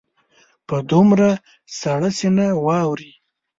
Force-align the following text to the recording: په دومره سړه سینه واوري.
په 0.67 0.75
دومره 0.91 1.29
سړه 1.79 2.09
سینه 2.17 2.47
واوري. 2.65 3.11